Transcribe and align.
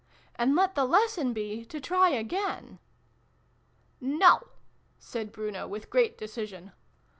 "And 0.41 0.55
let 0.55 0.73
the 0.73 0.83
Lesson 0.85 1.31
be' 1.31 1.63
to 1.65 1.79
try 1.79 2.09
again 2.09 2.79
'!""No," 4.01 4.41
said 4.97 5.31
Bruno 5.31 5.67
with 5.67 5.91
great 5.91 6.17
decision. 6.17 6.71